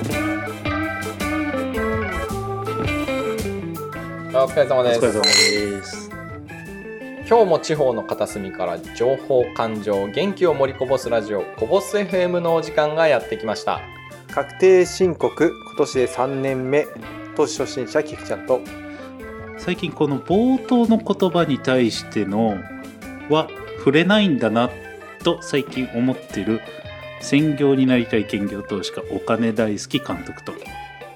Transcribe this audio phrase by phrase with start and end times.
[0.00, 0.02] お
[4.44, 4.98] 疲れ様です。
[4.98, 6.10] お疲れ様です。
[7.28, 13.82] 今日も地方の片隅から情報感情元気を盛りこぼすラジオこぼす FM のお時間がやってきました。
[14.32, 16.86] 確定申告今年で3年目
[17.36, 18.62] 投資初心者キクちゃんと。
[19.58, 22.56] 最近この冒頭の言葉に対しての
[23.28, 24.70] は触れないんだな
[25.22, 26.62] と最近思ってる
[27.20, 30.52] 専業になりたい兼業投資家お金大好き監督と。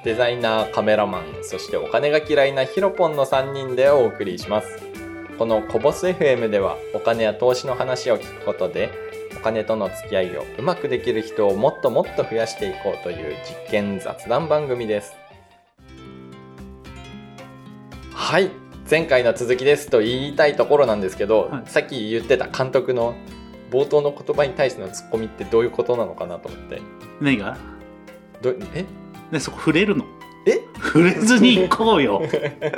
[0.05, 4.69] デザイナーカメラマンそしてお金が嫌いなヒロポンの3人でお送りします。
[5.39, 8.91] このコボス FM ではお金や投資の話を聞くことで
[9.37, 15.15] お金との付き合いをうまくできる人をもっともっと増やしていこうという実験雑談番組です。
[18.13, 18.51] はい。
[18.89, 21.71] 前回の続きですと言いたいところなんですけど、はい。
[21.71, 23.15] さっき言ってた監督の
[23.75, 26.81] 冒頭の言葉に対してのツッコミってどういうことなのかなと思って。
[27.21, 27.57] 何が？
[28.41, 28.85] どえ？
[29.33, 30.05] ねそこ触れるの？
[30.47, 30.61] え？
[30.77, 32.23] 触れずに行こうよ。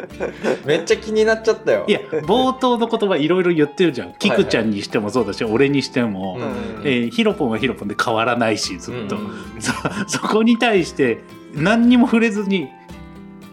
[0.65, 1.85] めっちゃ気になっちゃったよ。
[1.87, 4.15] いや冒頭の言葉いろいろ言ってるじゃん。
[4.15, 6.83] キクちゃんにしてもそうだし、俺にしても、うん。
[6.85, 9.25] えーヒロポンはヒロポンで変わらないしずっと、うん
[9.57, 9.61] うん。
[9.61, 9.73] そ
[10.09, 11.19] そこに対して
[11.53, 12.69] 何にも触れずに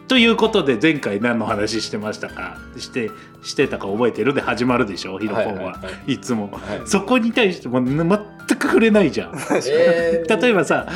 [0.07, 2.57] ということで前回何の話してましたか？
[2.77, 3.09] して
[3.41, 5.17] してたか覚えてるで始まるでしょ？
[5.17, 6.81] ヒロポンは,、はいつも、はい。
[6.85, 8.05] そこに対してもう全
[8.57, 9.33] く触れないじゃん。
[9.71, 10.87] えー例えばさ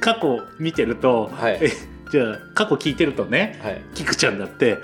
[0.00, 1.58] 過去見てると、はい。
[1.60, 1.70] え
[2.10, 3.80] じゃあ過去聞いてるとねはい。
[3.94, 4.78] キクちゃんだって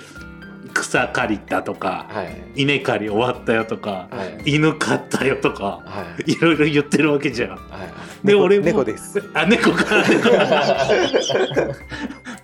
[0.73, 2.61] 草刈りたとか、はい。
[2.63, 4.55] 稲刈り終わったよとか、はい。
[4.55, 6.31] 犬飼ったよとかはい。
[6.31, 7.49] いろいろ言ってるわけじゃん。
[7.51, 7.59] はい。
[8.23, 9.21] 猫で俺も猫です。
[9.33, 9.83] あ猫か。
[10.09, 10.29] 猫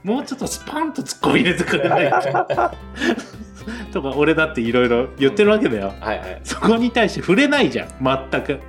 [0.03, 2.09] もうちょっとスパンと突っ込み入れてくれない
[3.92, 6.42] とか俺だっていろいろ言ってるわけだよ、はいはい。
[6.44, 7.89] そこに対して触れないじゃん。
[8.31, 8.59] 全く。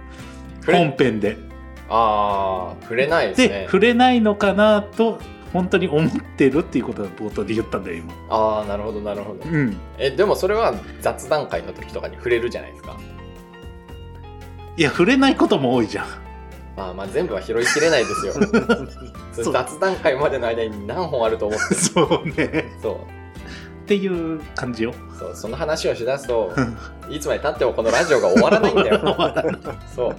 [0.66, 1.36] 本編で。
[1.88, 5.18] ああ触れないですでね触れないのかなと
[5.52, 8.12] 本当に思ってるっていうことを冒頭で言ったんだよ今。
[8.28, 9.40] ああなるほどなるほど。
[9.48, 9.76] うん。
[9.98, 12.96] えでもそれは雑談会の時とかに触れるじゃないですか。
[14.76, 16.06] いや触れないことも多いじゃん
[16.80, 18.32] まあまあ全部は拾いきれないですよ。
[19.52, 21.74] 雑談会までの間に何本あると思って。
[21.74, 22.72] そうね。
[22.82, 22.94] そう。
[22.94, 24.94] っていう感じよ。
[25.18, 26.52] そうその話をしだすと
[27.10, 28.98] いつまでたってもこのラジオが終わらないんだよ。
[29.04, 29.58] 終わらない。
[29.94, 30.16] そう。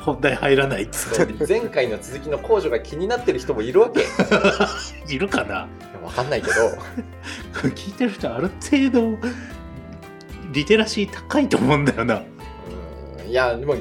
[0.00, 1.28] 本題入らないっつそう。
[1.48, 4.04] 前回の続きの控除が気になってる人もいるわけ。
[5.14, 5.54] いるかな？
[5.54, 5.68] や
[6.02, 6.54] わかんないけど。
[7.70, 9.16] 聞いてる人ある程度
[10.52, 12.22] リテラシー高いと思うんだよな。
[13.22, 13.30] うん。
[13.30, 13.76] いやでも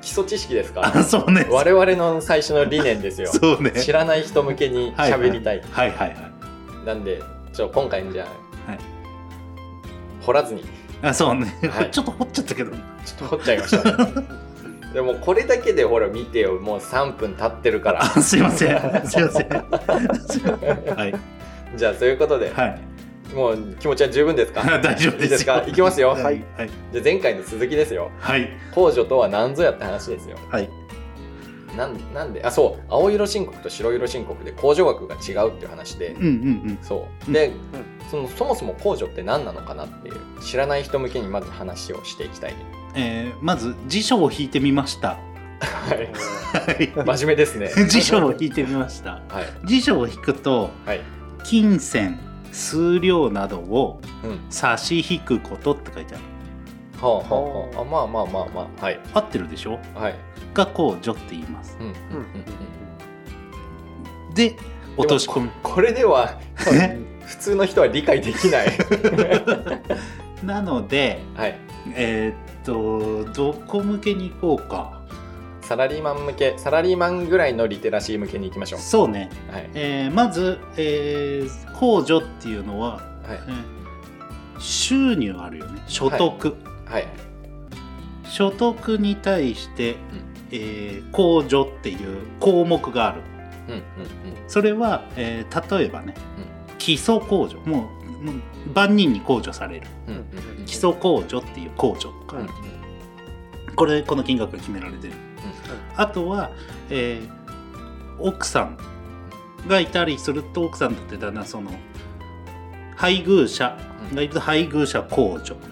[0.00, 0.80] 基礎知識ですか？
[0.80, 1.46] らあそうね。
[1.50, 3.28] 我々の最初の理念ですよ。
[3.32, 3.72] そうね。
[3.72, 6.86] 知らない人向けに喋りたい、はいはいはい。
[6.86, 7.22] なんで
[7.52, 8.26] ちょ今回じゃ
[8.66, 8.80] あ、はい。
[10.22, 10.64] 掘らずに。
[11.02, 11.90] あそうね、はい。
[11.92, 12.70] ちょっと掘っちゃったけど。
[12.72, 14.14] ちょっと掘っちゃいました、ね、
[14.92, 18.02] でもこれだけでほら見てよもう3分経ってるから。
[18.02, 18.78] あすいません。
[19.06, 19.48] すいません。
[20.96, 21.14] はい。
[21.76, 22.89] じゃあそういうことで、はい
[23.34, 24.62] もう気持ちは十分ですか？
[24.82, 25.22] 大丈夫ですよ。
[25.22, 25.64] いいですか？
[25.66, 26.10] いきますよ。
[26.10, 26.22] はい。
[26.24, 26.44] はい。
[26.92, 28.10] じゃあ前回の続きですよ。
[28.18, 28.48] はい。
[28.74, 30.36] 控除とは何ぞやって話ですよ。
[30.50, 30.68] はい。
[31.76, 32.42] なんなんで？
[32.44, 32.84] あそう。
[32.88, 36.26] 青色申告と白色申告で控除額が違うっていう話で、うんう
[36.72, 37.32] んそう。
[37.32, 37.52] で、
[38.10, 42.58] そのそもそも控除って何なのかなっていう知らない人向けにまず話をしていきたい、うん
[42.96, 45.10] えーまず辞書を引いてみました。
[45.60, 45.98] はい。
[46.66, 46.90] はい。
[47.18, 47.68] 真面目ですね。
[47.88, 49.22] 辞書を引いてみました。
[49.28, 49.66] はい。
[49.68, 51.00] 辞書を引くとはい。
[51.44, 52.18] 金銭
[52.52, 54.40] 数量などをうん。
[54.50, 56.24] 差し引くことって書いてある。
[57.00, 57.80] はあはあはあ。
[57.80, 57.84] あ。
[57.84, 58.84] まあまあまあまあ。
[58.84, 59.00] はい。
[59.14, 59.78] 合ってるでしょ？
[59.94, 60.14] はい。
[60.54, 61.76] が控除って言います。
[61.80, 61.94] うんうんうん
[64.28, 64.34] うん。
[64.34, 64.56] で
[64.96, 65.48] 落とし込み。
[65.48, 66.38] でもここれでは
[66.72, 68.68] え普通の人は理解できない。
[70.44, 71.58] なのではい。
[71.94, 74.99] えーっとどこ向けに行こうか
[75.70, 78.80] サラリーマン向けサラリーマンぐらいのリテラシー向けに行きましょう。
[78.80, 79.70] そうね、はい。
[79.74, 83.02] えーまず、えー控除っていうのは、はい。
[83.46, 85.80] えー収入あるよね。
[85.86, 87.06] 所得、はい。
[88.24, 89.94] 所得に対して、
[90.50, 93.22] えー控除っていう項目がある。
[93.68, 93.82] うんうん
[94.48, 96.14] それは、えー例えばね、
[96.78, 97.60] 基礎控除。
[97.60, 97.88] も
[98.20, 98.34] うもう
[98.74, 99.86] 万人に控除される。
[100.08, 100.20] うんうん
[100.58, 100.64] うん。
[100.66, 102.48] 基礎控除っていう控除とか、うんうん。
[103.76, 105.14] これこの金額が決められてる、
[105.96, 106.50] あとは、
[106.88, 107.40] えー
[108.20, 108.78] 奥さん
[109.66, 111.70] がいたりすると奥さんだってだなその
[112.96, 113.76] 配偶者
[114.14, 115.54] がいると配偶者控除。
[115.54, 115.70] うん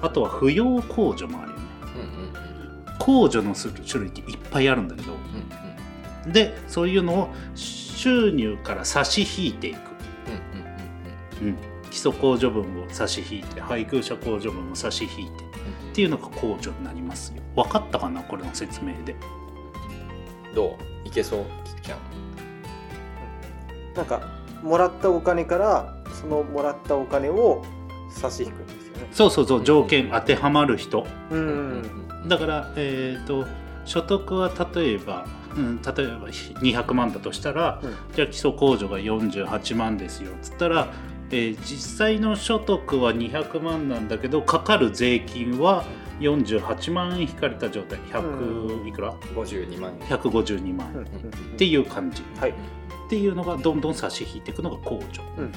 [0.00, 1.62] あとは扶養控除もあるよね。
[3.00, 5.12] 控除のする種類っていっぱいあるんだけど。
[5.12, 9.78] うんでそういうのを収入から差し引いていく、
[11.42, 11.52] うんうん。
[11.52, 11.56] うん、
[11.90, 15.47] 基礎控除分を差し引いて配偶者控除分を差し引いて
[15.90, 17.42] っていうのが控除になりますよ。
[17.56, 19.16] 分かったかなこれの説明で。
[20.54, 21.08] どう？
[21.08, 21.44] いけそう？
[21.64, 21.98] キキちゃん。
[23.94, 24.20] なんか
[24.62, 27.64] もらったお金からそのもらったお金を
[28.10, 29.08] 差し引くんですよね。
[29.12, 31.06] そうそうそう条件当てはまる人。
[31.30, 31.44] うんう
[32.24, 33.46] んだから、えー、と
[33.84, 35.24] 所得は例えば、
[35.56, 37.96] うん、例えば200万だとしたら、うん。
[38.14, 40.32] じゃあ基礎控除が48万ですよ。
[40.32, 40.88] っつったら、
[41.30, 45.84] えー実際の所得は200万なんだけどかかる税金は
[46.20, 51.06] 48万円引かれた状態100、いくら？52万円 ?152 万うんっ
[51.56, 52.50] ていう感じはい。
[52.50, 52.54] っ
[53.08, 55.22] ていうのがどんどん差し引いていくのが控除。
[55.36, 55.52] うんうん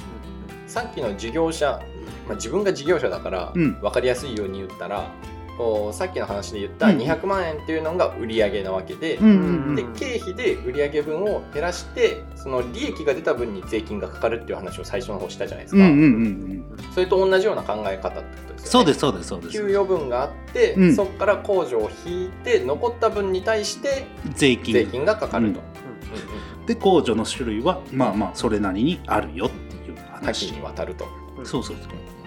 [0.67, 1.81] さっきの事業者、
[2.25, 5.11] まあ、自分が事業者だからうん分かりやすいように言ったら、
[5.61, 16.93] こうさっきの話で言ったうん200万円っていうのが売上なわけで、で経費で売上分を減らしてその利益が出た分に税金がかかるっていう話を最初の方したじゃないですか、うんうんうんうん。
[16.93, 18.69] それと同じような考え方ってことですよね。
[18.71, 19.51] そうですそうですそうです。
[19.51, 20.95] 給与分があって、うん。
[20.95, 24.73] そこから控除を引いて残った分に対して税金。
[24.73, 26.61] 税金がかかると、うん。
[26.61, 26.65] うん。
[26.65, 31.05] で控除の種類はまあまあそれなりにあるよっていう多話岐にわたると、
[31.37, 32.20] うんそうそうそう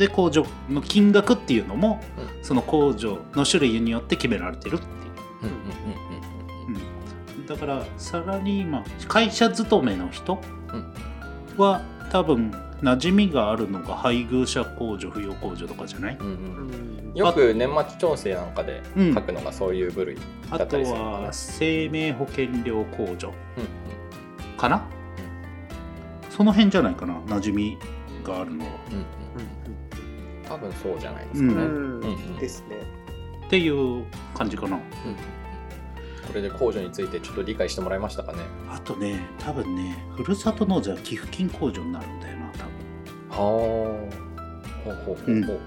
[0.00, 2.02] で控除の金額っていうのも、
[2.42, 4.90] その控除の種類によって決められてるっていう、
[5.44, 5.46] う
[7.42, 10.38] んだからサラリーマン会社勤めの人
[11.56, 11.82] は
[12.12, 16.32] 多分馴染みがあるのが配偶者控除扶養控除とかじゃない、うんうん
[17.10, 17.14] うん。
[17.14, 19.14] よく年末調整なんかでうん。
[19.14, 20.16] 書くのがそういう部類
[20.48, 21.10] あとだったりするのか？
[21.10, 23.60] なは生命保険料控除う
[24.54, 24.84] んかな、
[26.30, 27.78] その辺じゃないかな馴染み
[28.22, 28.70] があるのは。
[28.90, 28.96] うん。
[28.96, 29.04] うんう
[30.50, 32.00] 多分そうじゃないですかね、んうん。
[32.00, 32.36] うんうん。
[32.36, 32.82] ですね。
[33.46, 34.04] っていう
[34.34, 34.76] 感じかな。
[34.76, 38.38] これで控除についてちょっと理解してもらいましたかね。
[38.68, 42.70] あとね多分ねふるさと納税は寄付金控除になるんだよな多分。
[43.30, 44.30] はあ。
[44.84, 45.60] ほうほうほうほう、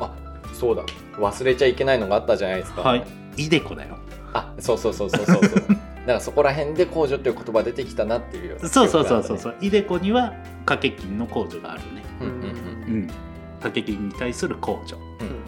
[0.00, 0.14] あ
[0.52, 0.84] そうだ。
[1.16, 2.82] 忘れちゃいけないのがあったじゃないですか。
[2.82, 3.06] はい。
[3.36, 3.98] イデコだよ。
[4.34, 5.60] あそうそうそうそうそうそう。
[6.00, 9.56] だからそこら辺で控除っていう言葉出てきたなっていうそうそうそうそうそうう。
[9.60, 10.32] イデコには
[10.64, 12.02] 掛け金の控除があるね。
[12.20, 12.46] うんうんうん。
[12.46, 13.10] うん
[13.60, 14.96] 掛け金に対する控除。
[15.20, 15.26] うん。
[15.26, 15.40] うん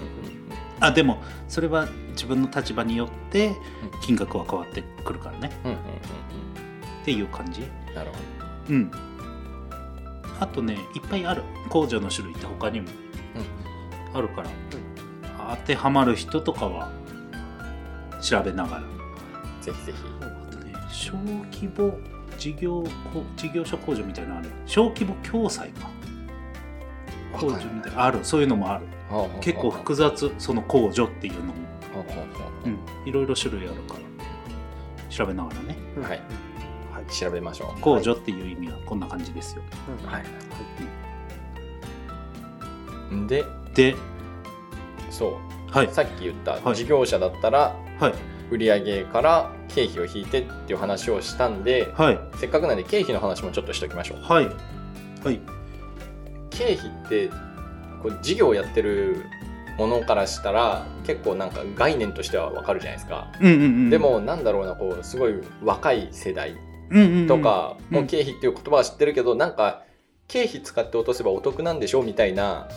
[0.81, 3.55] あでもそれは自分の立場によって
[4.01, 5.53] 金額は変わってくるからね。
[5.65, 5.83] うんうんうん
[7.03, 7.63] っていう感じ。
[7.63, 8.17] うんなるほ
[8.71, 8.91] うん。
[10.41, 11.43] あとねいっぱいある。
[11.69, 12.89] 控除の種類って他にも。
[14.15, 14.51] あるから、
[15.57, 16.91] 当てはまる人とかは
[18.21, 18.83] 調べながら。
[18.83, 18.87] ど
[19.63, 19.99] ぜひぜひ。
[20.21, 21.99] あとね小規模
[22.37, 24.51] 事業こ事業所控除みたいなのある。
[24.67, 25.89] 小規模共済か
[27.33, 28.19] 控除みたいなある。
[28.23, 28.45] そうい。
[28.45, 28.87] うのもある
[29.41, 31.55] 結構複雑その控除っていうのも、
[32.65, 34.01] うん、いろいろ種類あるから
[35.11, 35.77] 調べながらね。
[35.97, 36.03] うん。
[36.03, 36.11] はい。
[36.93, 37.13] はい。
[37.13, 37.81] 調べましょう。
[37.81, 39.63] 控除っていう意味はこんな感じですよ、
[40.01, 40.25] うんはい。
[43.29, 43.45] で
[43.75, 43.97] で
[45.11, 45.71] そう。
[45.71, 45.89] はい。
[45.93, 46.75] さっき言ったはい。
[46.75, 48.15] 事業者だったらはい。
[48.51, 52.21] 売上から経費を引いてっていう話をしたんではい。
[52.37, 54.23] せっかくなんで経費の話もちょっとしておきましょう。
[54.23, 54.47] はい。
[55.25, 55.41] はい
[56.57, 57.29] 経費って
[58.03, 59.25] こう事業をやってる
[59.79, 63.91] ものからしたら結構なんか概念としてはわかるじゃないですか、うんうんうん。
[63.91, 66.57] でもなんだろうなこうすごい若い世代
[66.91, 67.27] うんうんうん。
[67.27, 69.83] とかもうん経費っていう言葉は知ってるけど、なんか
[70.29, 72.69] 経費使って落とせばお得なんでしょみたいな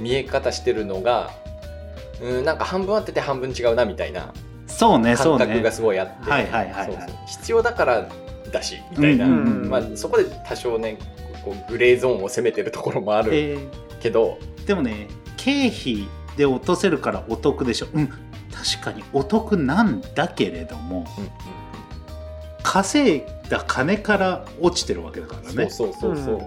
[0.00, 1.30] 見え方してるのが
[2.20, 4.32] うんなんか半分あってて半分違うなみたいな
[4.66, 5.46] そうねそうね。
[5.46, 6.30] 感覚がすごいあって、
[7.26, 8.08] 必要だから
[8.52, 9.68] だしみたいな、うんうんうん。
[9.70, 10.98] まあ、そこで多少ね
[11.46, 13.54] こうグレーゾーンを攻めてるところもあるえ。
[13.54, 13.68] ー
[14.02, 17.86] けど、でもね経費で落とせるからお得でしょ。
[17.94, 18.08] うん。
[18.08, 21.30] 確かにお得なんだけれどもうんうん
[22.62, 25.70] 稼いだ金から落ちてるわけだからね。
[25.70, 26.40] そうそうそうそう、うん。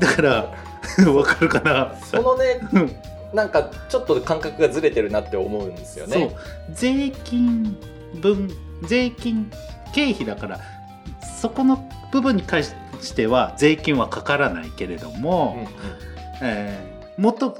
[0.00, 0.54] だから
[1.10, 1.94] わかるかな。
[2.04, 2.96] そのねうん。
[3.32, 6.18] なんかちょっと感覚がずれてるなって思うんですよそう。
[6.18, 6.36] ね。
[6.74, 7.74] 税金
[8.20, 8.50] 分
[8.82, 9.50] 税金
[9.94, 10.60] 経費だから
[11.40, 12.76] そこの部分に関して
[13.26, 15.66] は税金はかからないけれども、
[16.42, 17.56] えーもっと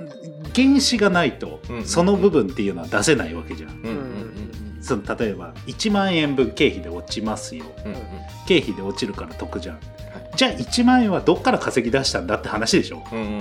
[0.54, 3.70] 原資がないとうんその部分っていうのは出せないわけじゃん。
[3.70, 7.64] うんうんうんその例えば1万円分経費で落ちますよ。
[7.84, 7.96] うんうん。
[7.96, 8.02] うん
[8.46, 9.76] 経費で落ちるから得じゃん。
[9.76, 9.84] はい。
[10.36, 13.02] じゃあ1万円はどっから稼ぎ出したんだって話でしょ。
[13.10, 13.40] うんうんうんう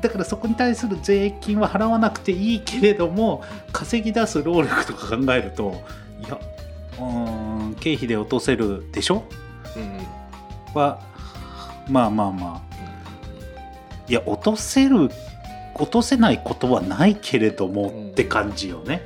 [0.00, 5.74] だからそこに対する税金は払わなくていいけれども稼ぎ出す労力とか考えると
[6.20, 6.40] いや
[6.98, 9.16] うーん経費で落とせるでしょ。
[9.16, 9.45] うんうん
[10.76, 11.00] は
[11.88, 12.66] まあまあまあ。
[14.08, 15.10] いや落とせる
[15.74, 19.02] 落とせないことはないけれどもうんって感じよね。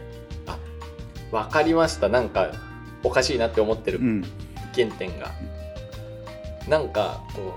[1.31, 2.09] わかりました。
[2.09, 2.51] なんか
[3.03, 4.25] おかしいなって思ってるうん、
[4.75, 5.31] 原点が、
[6.69, 7.55] なんかこ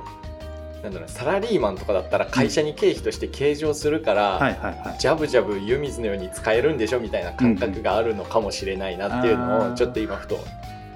[0.81, 4.95] うなんだろうサラリーマンとかだったら会社に経費として計上するから。
[4.99, 9.73] ジャブジャブ湯水のように使えるんでしょみたいな感覚があるのかもしれないなっていうのうん。
[9.73, 10.37] をちょっと今ふと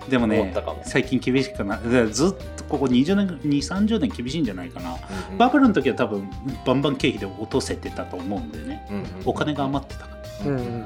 [0.10, 4.96] でもね最近厳しくなでずっとここ20年2 3 0年厳しいんじゃないかな、うん
[5.34, 5.38] うん。
[5.38, 6.30] バブルの時は多分
[6.66, 8.88] バンバン経費で落とせてたと思うんでね。
[8.90, 10.46] うんうんお金が余ってたから。
[10.48, 10.86] うんうん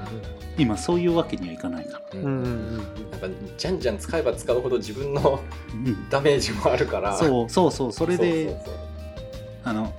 [0.57, 2.43] 今そういうわけにはいかないから、うんうんうん。
[2.43, 5.39] うんなんかじゃんじゃん使えば使うほど自分の
[5.73, 7.17] うん、ダメージもあるから。
[7.17, 8.73] そうそうそうそれでそうそうそう。
[9.63, 9.93] あの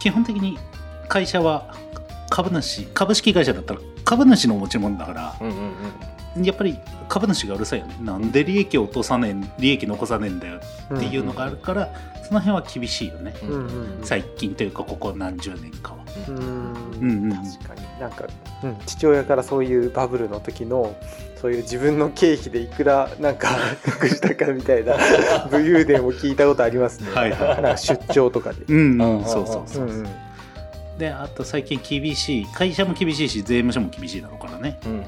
[0.00, 0.58] 基本的に
[1.08, 1.74] 会社は
[2.30, 5.72] 株主株式会社だったら株主の持ち物だからうんうんうん
[6.42, 6.78] やっぱり
[7.08, 7.96] 株主がうるさいよね。
[8.00, 10.60] なんで利益を落とさねえ利益残さねえんだよ
[10.94, 11.88] っていうのがあるから、
[12.26, 14.04] その辺は厳しいよね、うんうんうん。
[14.04, 15.98] 最近というかここ何十年かは。
[16.28, 16.36] うん。
[16.36, 18.00] うんうん確かに。
[18.00, 18.26] なんか、
[18.64, 20.96] うん、父親からそういうバブルの時の
[21.40, 23.50] そういう自分の経費でいくらなんか
[23.84, 24.96] 得したかみたいな
[25.50, 27.10] 武勇伝を聞いたことありますね。
[27.14, 27.62] はいはい。
[27.62, 28.64] なんか出張とかで。
[28.68, 29.24] うん、うん。
[29.24, 29.84] そうそうそう。
[29.84, 30.25] う、んうん
[30.98, 34.78] であと最近厳しい会社も厳しいし税務署も厳しいだろうからね。
[34.86, 35.04] うんうんうん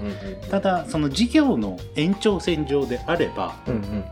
[0.51, 4.05] ただその事業の延長線上であればうんうん。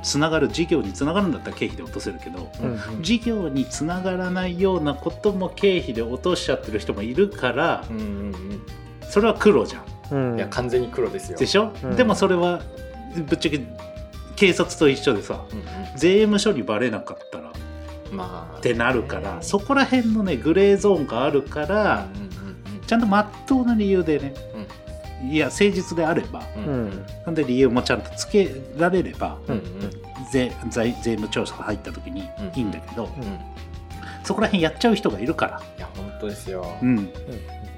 [0.00, 3.02] つながる事業につながるんだったら経費で落とせるけどうんうん。
[3.02, 8.62] 事業につながらないようなことも経費で落としちゃってる人もいるからうんうん
[9.10, 9.82] それは黒じゃん。
[10.12, 10.32] うん。
[10.32, 11.38] うんいや完全に黒ですよ。
[11.38, 11.96] でしょ、うん。
[11.96, 12.60] でもそれは
[13.26, 13.60] ぶっちゃけ
[14.36, 15.98] 警察と一緒でさうん。
[15.98, 17.47] 税務署にバレなかったら
[18.12, 22.08] まあてなるからそこら辺のねグレーゾーンがあるから
[22.86, 24.34] ちゃんとまっとうな理由でね
[25.30, 26.42] いや誠実であれば
[27.26, 29.38] なんで理由もちゃんとつけられれば
[30.30, 33.08] 税税税務調査が入った時にいいんだけど、
[34.24, 36.66] そこら辺やっちゃう人がいるから、や本当ですよ。
[36.82, 37.02] うん、い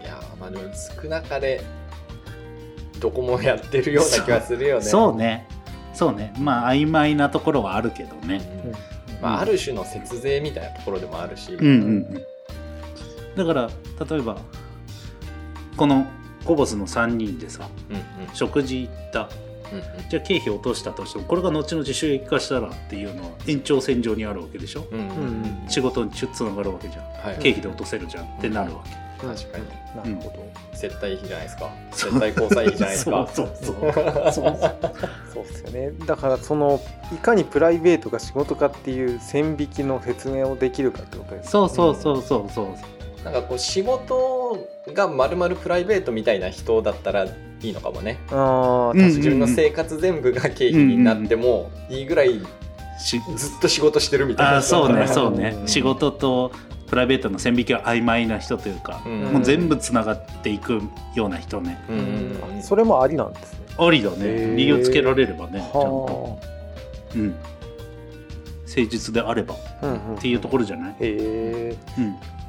[0.04, 1.62] やまあでも少なかれ
[2.98, 4.84] どこもやってるような気はするよね。
[4.84, 5.48] そうね。
[5.94, 6.34] そうね。
[6.38, 8.28] まあ曖昧なところはあるけどうん。
[8.28, 8.42] ね、
[9.20, 11.54] まあある種の節税みたいなところでもあるし。
[11.54, 11.74] うんうんう
[12.18, 12.24] ん、
[13.36, 13.70] だから
[14.08, 14.38] 例えば
[15.76, 16.06] この
[16.44, 18.02] コボスの3人でさうんうん。
[18.34, 19.28] 食事行った。
[19.72, 20.08] うんうん。
[20.08, 24.86] じゃあ経費落としたとしてもこれが後々収益化したらっていうのは延長線上にあるわけでしょ？
[24.90, 25.68] うんうんうん。
[25.68, 27.04] 仕事につながるわけじゃん。
[27.04, 27.42] はい。
[27.42, 30.14] 経費で落とせるじゃんってなるわけ、確かに。
[30.14, 30.50] なるほど。
[30.72, 31.70] 接待費じゃないですか。
[31.92, 33.28] 接待交際費じゃないですか。
[33.32, 33.92] そうそうそう。
[34.32, 34.58] そう
[35.34, 35.92] そうですよね。
[36.06, 36.80] だからその
[37.12, 41.50] いかにプライベートが仕事かっていう線引きの説明をできるかってことです。
[41.50, 43.24] そうそうそうそうそう。
[43.24, 47.30] なんかこう仕事がまるまるプライベートみたいな人だったらい
[47.62, 48.18] いのかもね。
[48.30, 52.40] ああ、うん自分の生活全部が経費になってもいいぐらい
[52.98, 55.56] しずっと仕事してるみたいなあそうねうんそうね。
[55.60, 55.68] うん。
[55.68, 56.52] 仕事と
[56.90, 59.20] プライベートの線引きが曖昧な人というか、うん。
[59.32, 60.82] もう全部つながっていく
[61.14, 61.80] ような人ね。
[61.88, 61.98] うん。
[61.98, 62.04] うん
[62.56, 63.60] うんそれもありなんですね。
[63.78, 64.56] ありだね。
[64.56, 66.36] 理由つけられればねちゃんと、は
[67.14, 67.28] うん、
[68.66, 69.86] 誠実であればっあ。
[69.86, 70.18] うんうん。
[70.18, 72.00] ていうところじゃない、へえ、う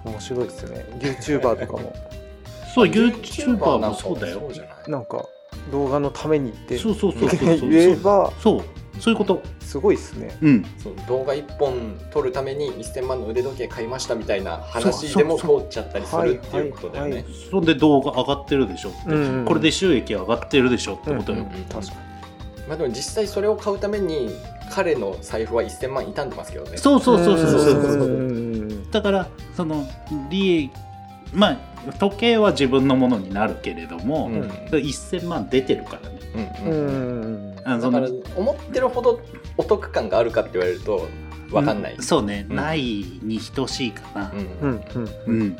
[0.10, 0.86] ん、面白いですね。
[1.00, 1.93] YouTuber とかも。
[2.74, 4.41] そう YouTuber もそうだよ。
[4.41, 4.55] な
[4.88, 4.91] い？
[4.91, 5.24] なんか
[5.71, 6.79] 動画のためにって。
[6.79, 7.69] そうそうそうそうそう。
[7.69, 8.63] 言えばそう
[9.01, 9.41] そういうこと。
[9.62, 18.89] すごいですね、うん、その動画1本撮るために1000万の腕時計買いましたみたいな話でも通っちゃったりするっていうことだよね、そんで動画上がってるでしょ。
[18.89, 20.96] って、うんうん、これで収益上がってるでしょ。
[20.96, 22.67] ってことよ、うんうんうん、確かに。
[22.67, 24.29] まあ、でも実際それを買うために
[24.72, 26.77] 彼の財布は1000万傷んでますけどね。
[26.77, 29.88] そうそうそうそうそうだからその
[30.29, 30.72] 利益
[31.34, 31.58] まあ
[31.98, 36.75] 時計は自分のものになるけれども、うん、1000万出てるからね、うん、う
[37.20, 37.21] ん。
[37.65, 39.22] だから思ってるほど
[39.58, 41.08] お得感があるかって言われると
[41.50, 41.96] 分かんない。
[41.98, 42.56] うそうね、うん。
[42.56, 42.82] ない
[43.22, 44.39] に等しいかな、うん。
[44.39, 45.41] うんうんうん。
[45.41, 45.58] うん。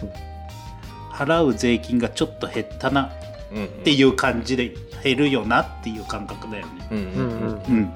[1.12, 3.12] 払う税金がちょっと減ったなっ
[3.54, 3.68] うん。
[3.84, 6.88] ていう感じで減るよなっていう感覚だよね。
[6.92, 7.18] うんうんうん。
[7.18, 7.76] うん。
[7.76, 7.94] うん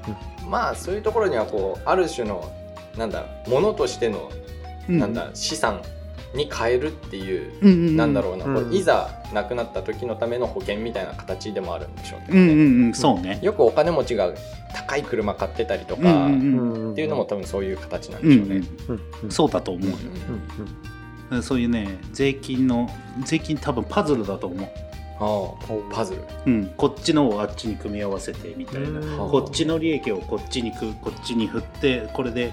[0.48, 2.52] まあそういうところにはこうある種の
[2.96, 4.30] なんだものとしての
[4.86, 5.82] なんだ資産
[6.34, 8.64] に変えるっていううんうんなんだろうな、うん。
[8.64, 13.38] これいざ亡くなった時のための保険みたいな形でもあるんでしょうけどね、うんうんうんそうね。
[13.42, 14.32] よくお金持ちが
[14.74, 16.92] 高い車買ってたりとうんか、うんうんうん。
[16.92, 18.66] っていうのも多分そういう形なんうんでしょうね。
[18.88, 19.30] うんうん。
[19.30, 19.96] そうだと思うよ、
[21.30, 22.88] うんそういうね税金の
[23.24, 24.68] 税金多分パズルだと思う、
[25.18, 26.22] ああパズル。
[26.46, 32.52] うん、こっちのをあっちに組み合わせてみたいな、こっちの利益をこっちにくこっちに振ってこれでし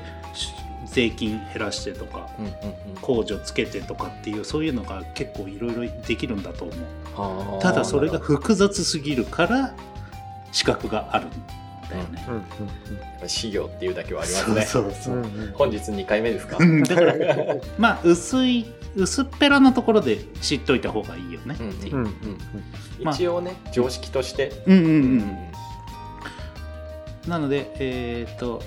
[0.93, 2.55] 税金減らしてとかうんうんうん。
[3.01, 6.77] 控除つけてとかっていうそういうのが結構いろいろできるんだと思う。
[7.19, 7.61] はあ。
[7.61, 9.73] ただそれが複雑すぎるから
[10.51, 11.29] 資格があるん
[11.89, 14.61] だよね、うんどやっぱ資料っていうだけはありますね。
[14.63, 15.25] そうそううんう。
[15.49, 16.57] ん本日2回目ですか？
[16.59, 16.83] うん。
[16.83, 17.15] だから
[17.77, 21.95] まあ薄い薄っぺらなところで知っといた方がいいよねうんっていう。
[21.95, 22.13] うんうん
[23.01, 23.15] まあ。
[23.15, 24.51] 一応ね常識として。
[24.67, 25.37] うんうんううんん
[27.27, 28.61] なのでえっ、と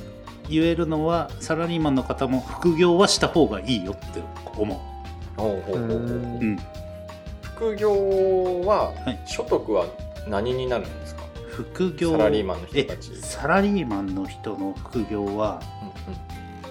[0.49, 4.23] 言えるのはサラリーマンの方も副業はした方がいいよって
[4.57, 4.75] 思
[5.37, 5.99] ほうほうほうほう。
[5.99, 6.59] う、うん、
[7.43, 9.87] 副業ははい所得は
[10.26, 11.23] 何になるんですか？
[11.50, 13.17] 副業サラリーマンの人えたち。
[13.17, 16.19] サラリーマンの人の副業は、うんうん。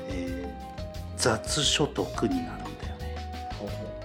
[0.10, 0.56] えー
[1.18, 3.16] 雑所得になるんだよね。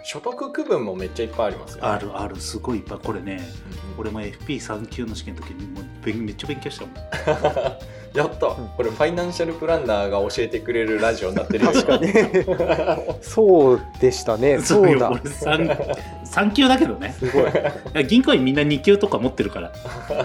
[0.05, 2.37] 所得区分もめっちゃいっぱいありますよ、ね、あるある。
[2.37, 2.99] すごいいっぱい。
[2.99, 3.70] これねうんうん
[4.01, 6.95] 俺も FP3 級の試験の時にもう勉めっちゃ勉強したもん。
[8.13, 11.65] やった、んこれファイナンシャルプランナーが教えてくれるラジオになってる。
[11.67, 12.09] よ確かに。
[13.21, 14.59] そうでしたね。
[14.65, 15.07] そうだ。
[15.07, 17.15] よ俺 3, 3級だけどね。
[17.19, 18.05] すごい。
[18.07, 19.73] 銀行員みんな2級とか持ってるから。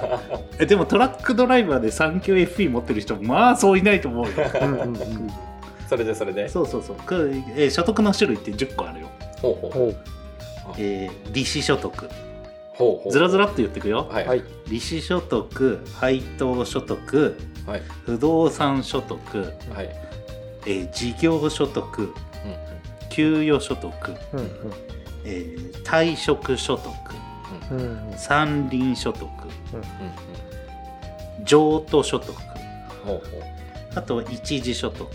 [0.57, 4.31] えでもトラックドライバーで3級 FP 持ってる人まあそういないと思うよ。
[4.61, 4.97] うんうんうん。
[5.87, 6.49] それでそれで？
[6.49, 6.95] そうそうそう。
[6.95, 9.07] くえー所得の種類って10個あるよ、
[9.41, 9.71] ほうほう。
[9.71, 9.95] ほう。
[10.79, 12.09] えー利子所得
[13.11, 14.43] ずらずらっと言ってくよ、はいはい。
[14.67, 17.81] 利子所得配当所得はい。
[18.05, 19.17] 不動産所得、
[19.73, 19.89] はい。
[20.65, 22.13] えー事業所得うん
[23.09, 23.91] 給与所得、
[24.33, 24.49] うんうん。
[25.25, 26.93] えー退職所得
[27.71, 29.25] うん山林所得う
[31.41, 32.33] ん譲渡所得
[33.95, 35.07] あとは一時所得、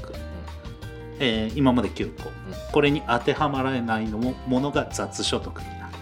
[1.19, 2.31] えー今まで9個、
[2.73, 5.95] これに当てはまらないのもものが雑所得になる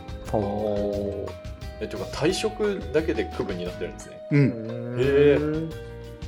[1.81, 4.21] えていうか退職だけで区分になってるんですね。
[4.31, 4.97] ううん。
[4.97, 5.73] んへー。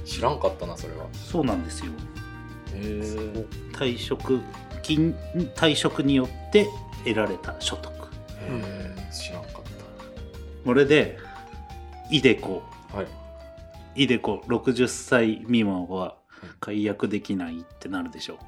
[0.04, 1.06] 知らんかったなそれは。
[1.12, 1.92] そうなんですよ。
[2.74, 4.40] へえ退職
[4.82, 5.14] 金
[5.54, 6.66] 退職によって
[7.04, 7.90] 得られた所得。
[9.12, 9.52] 知らんかっ
[10.64, 11.18] これで
[12.10, 12.62] イデコ。
[12.90, 13.06] たはい。
[13.96, 16.16] イデコ60歳未満は
[16.60, 18.38] 解約できないってなるでしょ。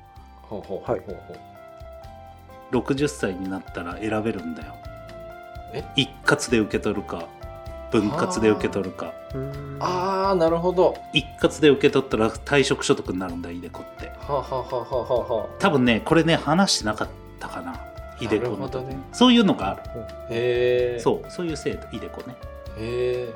[0.42, 2.76] ほうほうはいほうほう。
[2.76, 4.74] 60歳になったら選べるんだよ。
[4.86, 4.91] え
[5.96, 7.28] 一括で受け取るか
[7.90, 9.12] 分割で受け取るか。
[9.34, 9.76] うん。
[9.80, 10.96] ああなるほど。
[11.12, 14.06] 一括で受け取ったら退職所得になるんだイデコって。
[14.06, 17.78] はあ、はあはあはあはあは多分ねこれね話してなかったかな
[18.20, 18.96] イデコの時、なるほどね。
[19.12, 19.82] そういうのがある。
[19.84, 19.98] あ、
[20.30, 22.36] へえそうそういう制度イデコね。
[22.78, 23.28] へ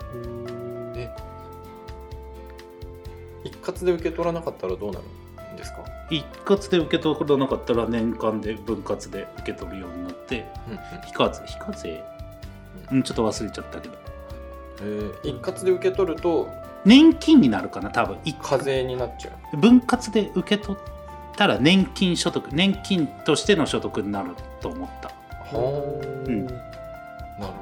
[0.94, 1.14] ええ。
[3.44, 5.04] 一括で受け取らなかったらどうなる
[5.52, 5.84] んですか？
[6.10, 10.78] 一括で受け取らなかったら年間で分割で受け取るようになってうんうん。
[11.04, 11.42] 非課税。
[11.46, 12.02] 非課税
[12.92, 13.94] うんちょっと忘れちゃったけど。
[14.80, 15.28] えー。
[15.28, 16.48] 一括で受け取ると
[16.84, 18.18] 年金になるかな多分。
[18.24, 19.56] 一課税になっちゃう。
[19.56, 20.82] 分割で受け取っ
[21.36, 25.08] たら年金所得年金としての所得になると思った。
[25.08, 25.14] は
[25.52, 26.46] あ、うん。
[26.46, 26.56] なる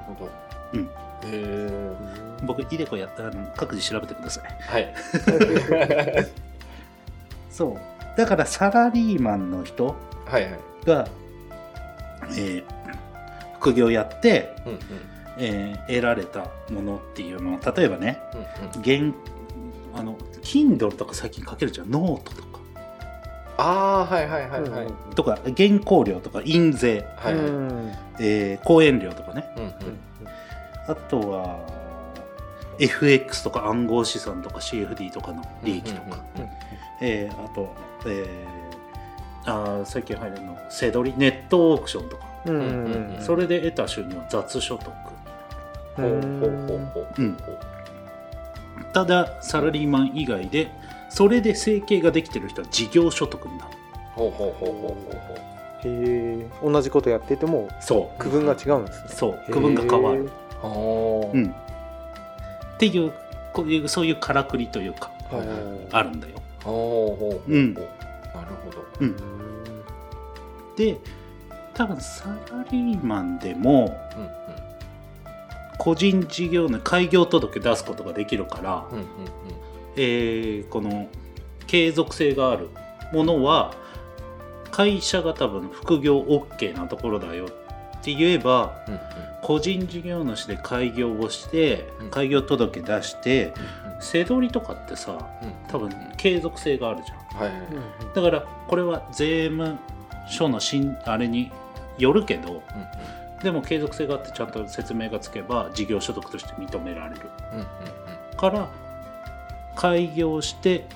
[0.07, 0.31] ほど。
[0.75, 0.83] うん。
[0.83, 0.89] へ
[1.33, 1.91] え
[2.43, 4.45] 僕イデコやったら各自調べてください。
[4.61, 4.95] はい。
[7.51, 8.19] そう。
[8.19, 10.59] だからサラリーマンの人はいはい。
[10.85, 11.09] が、
[12.31, 12.65] えー
[13.65, 14.79] 副業やって、うんうん
[15.39, 18.81] えー得られたものっていうのは例えばねうんうん。
[19.11, 19.15] 現
[19.95, 22.55] あの Kindle とか最近書けるじゃんノートとか。
[23.57, 27.35] ああはいはいはいはい、うんとか原稿料とか印税、はい
[28.21, 29.45] えー講演料とかね。
[29.57, 29.73] うん
[30.87, 31.61] あとは
[32.79, 36.49] FX とか暗号資産とか CFD とかの利益とか、うんうん
[37.01, 37.75] えーあと、
[38.07, 43.23] えーあー最近入るのせどりネットオークションとか、うんうんうん。
[43.23, 44.89] それで得た収入は雑所得
[48.93, 50.71] ただサラリーマン以外で
[51.09, 53.71] それで生計ができてる人は事業所得になる。
[54.15, 55.15] ほうほうほうほうほう。
[55.29, 55.37] ほう
[55.85, 56.49] へえ。
[56.63, 59.09] 同じことやっててもそう区分が違うんですね。
[59.11, 59.53] そう。
[59.53, 60.31] 区分が変わる、
[60.63, 63.13] うん、っていう
[63.53, 65.11] こういうそういうからくりというか
[65.93, 66.35] あるんだよ。
[66.65, 67.53] ほうほうほうほう。
[67.53, 67.75] うん。
[67.75, 67.87] なる
[68.65, 68.85] ほど。
[69.01, 69.17] うん。
[70.77, 70.99] で
[71.75, 74.64] 多分サラリーマンでもうんうん
[75.85, 79.07] 個人事業の開業届出すことができるから、うんうん
[79.97, 81.09] えーこの
[81.67, 82.69] 継続性がある
[83.13, 83.75] ものは
[84.71, 89.01] 会社が多分副業 OK なところだよって言えばうんうん。
[89.43, 92.11] 個人事業主で開業をしてうん。
[92.11, 93.53] 開業届出して
[94.01, 95.53] せどりとかってさうん。
[95.69, 97.19] 多分継続性があるじゃん。
[97.41, 97.61] はいはい
[98.15, 99.79] だからこれは税務
[100.29, 101.51] 署のしんあれに
[101.99, 102.61] よるけどうん
[103.45, 107.21] でも継続性があってちゃんと説明がつけば事業所得として認められる。
[107.53, 107.67] うんうん
[108.37, 108.69] から
[109.77, 110.87] 開業して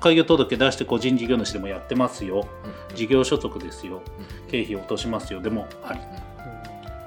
[0.00, 2.46] 開業届出して個人事業主でもやってますよ。
[2.90, 4.02] うん事業所得ですよ。
[4.18, 5.40] うん経費落としますよ。
[5.40, 6.00] でもあり。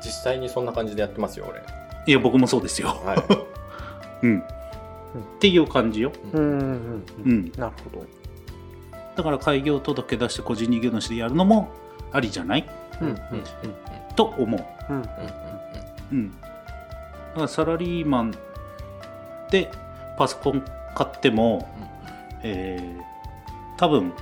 [0.03, 1.61] 実際にそんな感じでやってますよ俺。
[2.07, 2.89] いや僕もそうですよ。
[3.03, 3.23] はい。
[4.25, 4.39] うん。
[4.39, 4.43] っ
[5.39, 6.11] ていう感じよ。
[6.33, 6.41] うん。
[6.41, 8.05] うんうんうんなるほど。
[9.15, 11.69] だから開業届出して個人事業主でやるのも
[12.13, 12.67] ありじゃない？
[13.01, 13.17] うんうんうん
[14.15, 14.65] と思う。
[14.89, 14.95] うん。
[14.97, 15.05] うん。
[16.11, 18.33] うんだからサラリーマン
[19.49, 19.71] で
[20.17, 20.63] パソコン
[20.95, 21.69] 買っても
[22.43, 23.01] えー
[23.77, 24.13] 多分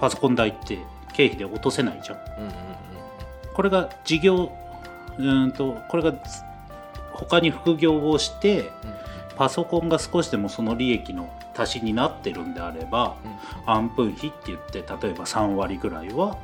[0.00, 0.78] パソコン代って
[1.14, 2.18] 経費で落とせないじゃん。
[2.18, 2.52] うんうんうん
[3.54, 4.52] これが事業
[5.18, 6.18] うーんとこれがず
[7.12, 8.70] 他に副業をして
[9.36, 13.16] パソコンが少しでもその利益の足しになってるんであれば
[13.66, 16.36] 安分費って言って例えば3割ぐらいは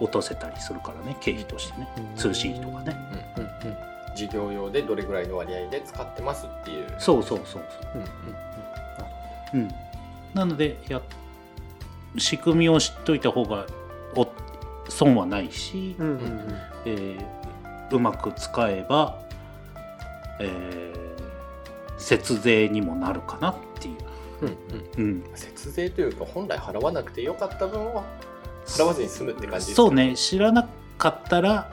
[0.00, 2.16] 落とせたりするからね経費としてねうん。
[2.16, 2.96] 通信費とかね。
[3.36, 3.76] うんうん
[4.16, 6.86] 事業用でどれぐらいの割合で使ってますっていう。
[7.00, 7.62] そうそうそう
[7.96, 7.98] う。
[7.98, 8.14] んうんそう
[9.54, 9.68] うん。
[10.34, 11.02] なのでや
[12.16, 13.66] 仕組みを知っといた方が
[14.14, 14.28] お
[14.88, 16.58] 損はないし、うんうんうん。
[16.86, 17.24] えー
[17.90, 19.18] うまく使えば、
[20.38, 20.94] えー
[21.96, 23.96] 節税にもなるかなっていう、
[24.42, 24.56] うん
[25.04, 28.04] うん、節税というか本来払わなくてよかった分を
[28.66, 30.14] 払わずに済むって感じですそうね。
[30.16, 30.68] 知らな
[30.98, 31.70] かったら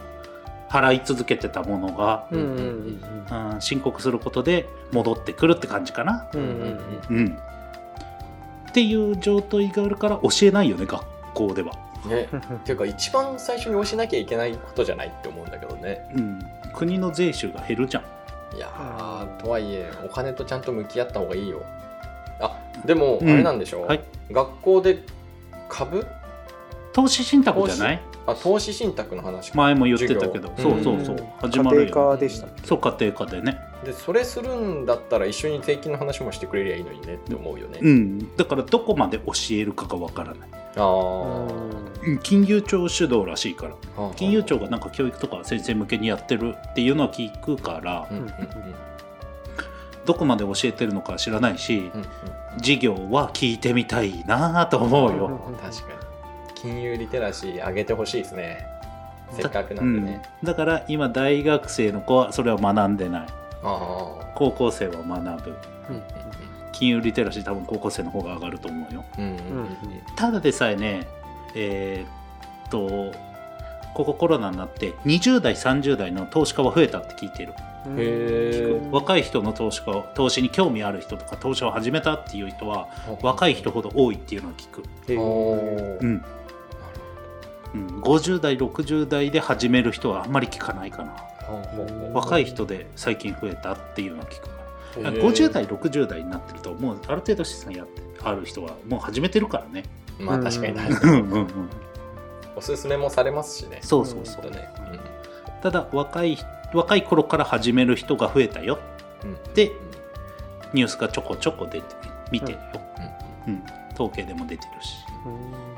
[0.70, 6.30] 払い続けてたものが、うんうんうん申告することで戻ってくるって感じかな。
[6.34, 6.48] うんうん
[7.10, 7.18] うん。
[7.18, 7.38] うん、
[8.70, 11.74] っていう状態があるから教えないよね学校では。
[12.06, 12.28] ね。
[12.56, 16.10] っ ていうか一番最初に教えなきゃいけないことじゃないって思うんだけどね。
[16.16, 16.42] うん、
[16.74, 18.04] 国の税収が減るじゃん。
[18.56, 21.62] いやーとはいえお金とちゃんと向き合った方がいいよ。
[21.64, 21.91] あ
[22.86, 23.38] でもあうん。
[23.38, 24.02] れなんでしょ、はい。
[24.32, 25.04] 学校で
[25.70, 26.06] 株？
[26.94, 28.02] 投資信託じゃない？
[28.28, 29.58] あ投資信託の話か。
[29.58, 30.54] 前も言ってたけど。
[30.58, 31.16] そうそうそう。
[31.16, 31.26] うん。
[31.40, 33.58] 始まる家庭よ科でしたそう家庭科でね。
[33.86, 38.36] でそれするんだったら一緒に税金の話もしてくれりゃいいのにねって思うよね、うん。
[38.36, 40.50] だからどこまで教えるかがわからない。
[40.76, 41.48] あ
[42.04, 42.20] うん。
[42.20, 43.76] 金融庁主導らしいから。
[43.98, 48.08] あ金融庁がなんか教育とか先生向けにやってるっていうのは聞くから。
[48.12, 48.32] うんうんうん
[50.06, 52.08] どこまで教えてるのか知らないしうんうん。
[52.60, 55.40] 授業は聞いてみたいなと思うよ。
[55.62, 56.54] 確かに。
[56.56, 58.66] 金融リテラシー上げてほしいですね。
[59.32, 60.48] せっかくなんでね、うん。
[60.48, 63.28] だから今大学生の子はそれは学んでない。
[63.64, 65.50] あ高校生は学ぶ。
[65.90, 66.04] うん
[66.74, 69.04] 金融リテラシー多分高校生の方が上がると思うよ。
[69.14, 69.70] あうんうんうん。
[70.16, 71.08] ただでさえね
[71.54, 73.16] えーっと
[73.94, 77.54] ここコロナになって20代30代の投資家は増えたって聞いてる
[78.92, 82.88] 若い人の投資家を投資に興味ある人とか投資を始めたっていう人は
[83.22, 84.84] 若い人ほど多いっていうのを聞く、
[86.02, 86.24] うん。
[87.74, 91.16] うん、50代60代で始める人はあんまり聞かないかな。
[92.14, 94.48] 若い人で最近増えたっていうのを聞く。
[94.48, 99.84] からへー50代60代になってるともうある程度資産やってある人はもう始めてるからね。
[100.20, 101.48] まあ確かに確うかにんうんうん。
[102.56, 103.80] おすすめもされますしね。
[103.82, 104.42] そうそうそう。
[104.44, 104.54] ほん。
[105.62, 106.38] ただ若い
[106.74, 108.80] 若い頃から始める人が増えたよ。
[109.24, 109.30] うん。
[109.32, 109.72] うんで
[110.74, 111.96] ニュースがちょこちょこ出て
[112.32, 112.60] 見てるよ、
[113.48, 113.54] うん。
[113.56, 113.64] うん。
[113.94, 114.96] 統計でも出てるし。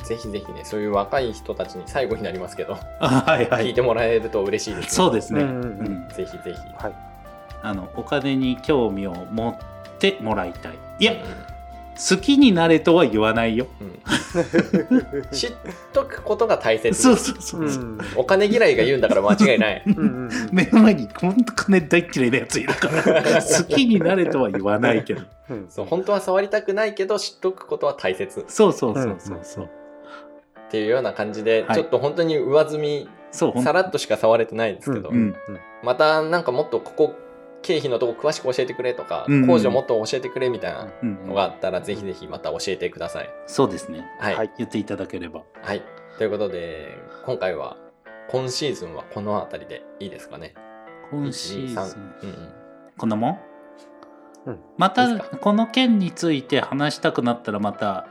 [0.05, 3.67] ぜひぜひねそういう若い人たちに最後になりますけど、あ はいはい。
[3.67, 6.83] 聞いてもらえると嬉しいです、ね、そうですね、うんうんぜひぜひ。
[6.83, 6.93] はい。
[7.63, 10.73] あのお金に興味を持ってもらいたい。
[10.99, 11.19] いやうん。
[11.19, 13.65] 好きになれとは言わないよ。
[13.81, 13.99] うん
[15.31, 15.51] 知っ
[15.91, 16.89] とくことが大切。
[16.89, 17.61] ですそうそうそう。
[17.61, 17.97] う、ん。
[18.15, 19.83] お金嫌いが言うんだから間違いない。
[19.87, 20.29] うんうんうん。
[20.51, 25.21] 目の前に本当金大嫌いなやついるから 好きになれとは言わないけど。
[25.49, 25.65] うん。
[25.69, 28.39] そう本当は触りたくないけど知っとくことは大切。
[28.39, 29.69] っそうそうそうそうそう。
[30.73, 31.75] ていうような感じで、はい。
[31.75, 35.35] ちょっと本当に上積みそうほんさらっとしか触れてないですけど、うん。
[35.83, 37.15] またなんかもっとここ
[37.63, 43.29] 経費のとこ詳しく教えてくれとか、うん工事をもっと教えてくれみたいなうんのがあったら、ぜひぜひまた教えてください。
[43.47, 44.05] そうですね。
[44.19, 44.33] はい。
[44.33, 44.47] ははい。
[44.47, 44.49] い。
[44.59, 45.41] 言っていただければ。
[46.17, 46.95] ということで、
[47.25, 47.77] 今回は、
[48.29, 50.53] 今シーズンはこの辺りでいいですかね。
[51.09, 51.77] 今シーズン。
[51.77, 52.49] 1 2 3うんうん。
[52.97, 53.39] こんなもん、
[54.45, 54.59] うん。
[54.77, 58.07] またこの件について話したくなったらまた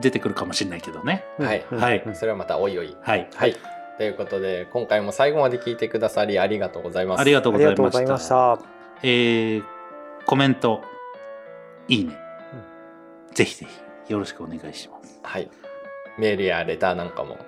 [0.00, 1.24] 出てくるかもしれないけどね。
[1.38, 1.66] はい。
[1.70, 1.78] うん。
[1.78, 2.02] はい。
[2.06, 2.96] うんそれはまたおいおい。
[3.02, 3.28] はい。
[3.34, 3.56] はい。
[3.98, 7.20] ということで、今回も最後まで聞いてくださりありがとうございます。
[7.20, 8.58] ありがとうあございましたりがとうございました。
[9.02, 9.64] えー
[10.24, 10.82] コメント
[11.88, 12.16] いいね、
[13.34, 13.66] ぜひぜ
[14.06, 15.50] ひよろしくお願いします、はい。
[16.16, 17.38] メールやレターなんかも、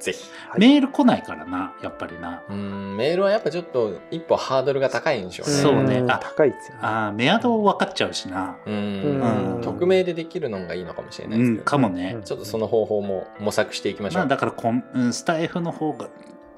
[0.00, 0.30] ぜひ。
[0.48, 0.60] はい。
[0.60, 2.42] メール来ないからなやっぱりな。
[2.48, 5.54] うーん、メールはやっぱちょっと一歩ハードルが高いんでしょうね。
[5.54, 6.80] そうねんあ高いですよね。
[6.82, 8.56] あーメアド分かっちゃうしな。
[8.66, 9.60] うん。
[9.62, 12.22] 匿名でできるのがいいのかもしれなうんいですけど、かもね、うん。
[12.22, 14.22] ちょっとその方法も模索していきましょう。
[14.22, 16.08] まあだからコんスタイフの方が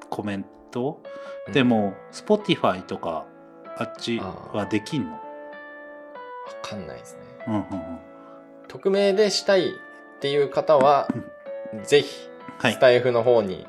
[0.09, 1.01] コメント、
[1.47, 1.53] うん。
[1.53, 3.25] でも Spotify とか
[3.77, 5.11] あっちはできんの？
[5.13, 5.19] わ
[6.61, 7.21] かんないですね。
[7.47, 7.99] うんうんうん。
[8.67, 11.07] 匿名でしたいっていう方は、
[11.83, 12.32] ぜひ、はい
[12.71, 13.65] スタエフの方に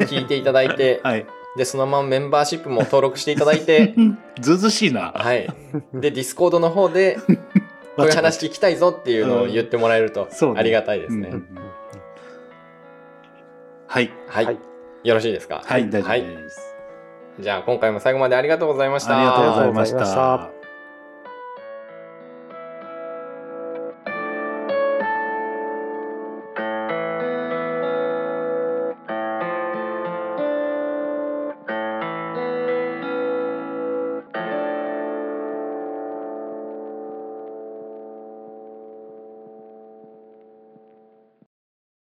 [0.00, 1.26] 聞いていただいて、はい。
[1.56, 3.94] で、そのままメンバーシップも登録していただいて、
[4.40, 5.12] ずうずうしいな。
[5.16, 5.46] はい。
[5.94, 7.18] で、ディスコードの方で、
[7.96, 11.28] こういう話聞きたいぞっていうのを言ってもらえるとありがたいですね。
[11.28, 11.46] うんうん
[13.88, 14.10] はい。
[14.28, 14.58] はい、はい。
[15.04, 15.62] よろしいですか？
[15.64, 16.22] はい大丈夫はい。
[16.22, 16.74] です、
[17.38, 19.16] じゃあ今回も最後までありがとうございました。
[19.16, 20.55] ありがとうございました